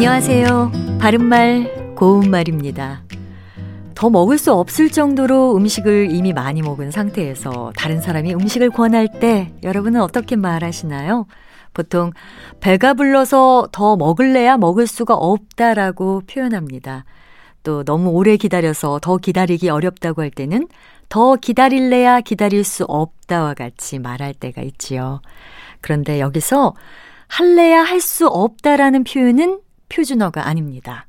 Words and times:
안녕하세요. 0.00 0.72
바른말, 0.98 1.94
고운말입니다. 1.94 3.02
더 3.94 4.08
먹을 4.08 4.38
수 4.38 4.50
없을 4.50 4.88
정도로 4.90 5.54
음식을 5.54 6.10
이미 6.10 6.32
많이 6.32 6.62
먹은 6.62 6.90
상태에서 6.90 7.74
다른 7.76 8.00
사람이 8.00 8.32
음식을 8.32 8.70
권할 8.70 9.08
때 9.20 9.52
여러분은 9.62 10.00
어떻게 10.00 10.36
말하시나요? 10.36 11.26
보통 11.74 12.12
배가 12.60 12.94
불러서 12.94 13.68
더 13.72 13.96
먹을래야 13.96 14.56
먹을 14.56 14.86
수가 14.86 15.12
없다라고 15.16 16.22
표현합니다. 16.26 17.04
또 17.62 17.84
너무 17.84 18.08
오래 18.08 18.38
기다려서 18.38 19.00
더 19.02 19.18
기다리기 19.18 19.68
어렵다고 19.68 20.22
할 20.22 20.30
때는 20.30 20.66
더 21.10 21.36
기다릴래야 21.36 22.22
기다릴 22.22 22.64
수 22.64 22.84
없다와 22.84 23.52
같이 23.52 23.98
말할 23.98 24.32
때가 24.32 24.62
있지요. 24.62 25.20
그런데 25.82 26.20
여기서 26.20 26.74
할래야 27.28 27.82
할 27.82 28.00
수 28.00 28.26
없다라는 28.28 29.04
표현은 29.04 29.60
표준어가 29.90 30.48
아닙니다. 30.48 31.06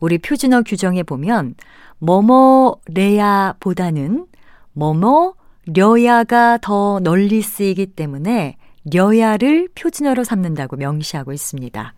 우리 0.00 0.18
표준어 0.18 0.62
규정에 0.62 1.02
보면 1.04 1.54
뭐뭐래야 1.98 3.54
보다는 3.60 4.26
뭐뭐려야가 4.72 6.58
더 6.62 6.98
널리 7.00 7.42
쓰이기 7.42 7.86
때문에 7.86 8.56
려야를 8.92 9.68
표준어로 9.74 10.24
삼는다고 10.24 10.76
명시하고 10.76 11.32
있습니다. 11.32 11.94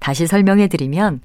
다시 0.00 0.26
설명해 0.26 0.68
드리면 0.68 1.20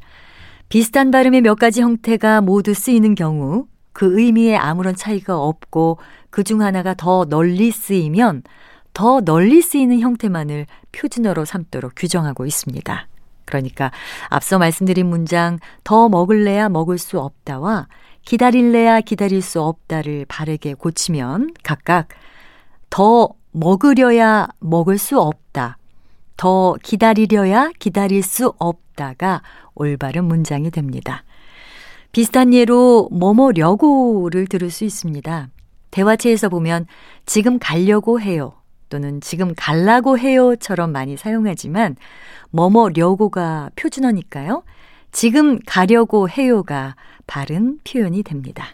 비슷한 0.68 1.10
발음의 1.10 1.42
몇 1.42 1.56
가지 1.56 1.82
형태가 1.82 2.42
모두 2.42 2.74
쓰이는 2.74 3.16
경우 3.16 3.66
그 3.94 4.20
의미에 4.20 4.56
아무런 4.56 4.96
차이가 4.96 5.40
없고 5.40 5.98
그 6.30 6.44
중 6.44 6.62
하나가 6.62 6.94
더 6.94 7.26
널리 7.26 7.72
쓰이면 7.72 8.44
더 8.94 9.22
널리 9.22 9.62
쓰이는 9.62 10.00
형태만을 10.00 10.68
표준어로 10.92 11.46
삼도록 11.46 11.94
규정하고 11.96 12.46
있습니다. 12.46 13.09
그러니까 13.50 13.92
앞서 14.30 14.60
말씀드린 14.60 15.08
문장 15.08 15.58
더 15.84 16.08
먹을래야 16.08 16.70
먹을 16.70 17.00
수 17.00 17.20
없다와 17.20 17.88
기다릴래야 18.24 19.02
기다릴 19.02 19.42
수 19.42 19.60
없다를 19.62 20.26
바르게 20.28 20.76
고치면 20.76 21.56
각각 21.64 22.10
더 22.92 23.30
먹으려야 23.52 24.50
먹을 24.60 24.98
수 24.98 25.20
없다. 25.20 25.78
더 26.38 26.76
기다리려야 26.84 27.72
기다릴 27.80 28.22
수 28.24 28.54
없다가 28.60 29.42
올바른 29.74 30.26
문장이 30.26 30.70
됩니다. 30.72 31.24
비슷한 32.12 32.54
예로 32.54 33.10
뭐뭐려고를 33.12 34.48
들을 34.48 34.70
수 34.70 34.86
있습니다. 34.86 35.50
대화체에서 35.92 36.50
보면 36.50 36.86
지금 37.26 37.60
가려고 37.60 38.22
해요. 38.22 38.54
또는 38.90 39.22
지금 39.22 39.54
갈라고 39.56 40.18
해요처럼 40.18 40.92
많이 40.92 41.18
사용하지만 41.18 41.96
뭐뭐려고가 42.52 43.70
표준어니까요. 43.76 44.64
지금 45.12 45.60
가려고 45.66 46.30
해요가 46.30 46.96
바른 47.28 47.80
표현이 47.84 48.24
됩니다. 48.24 48.66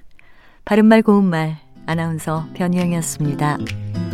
바른말 0.63 1.01
고운말 1.01 1.57
아나운서 1.85 2.47
변희영이었습니다. 2.55 4.04